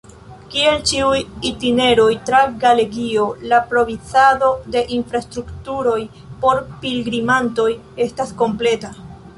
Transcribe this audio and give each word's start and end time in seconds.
Kiel 0.53 0.77
ĉiuj 0.91 1.17
itineroj 1.49 2.07
tra 2.29 2.39
Galegio, 2.63 3.27
la 3.53 3.61
provizado 3.75 4.51
de 4.77 4.85
infrastrukturoj 4.97 5.99
por 6.47 6.65
pilgrimantoj 6.87 7.71
estas 8.09 8.39
kompleta. 8.43 8.95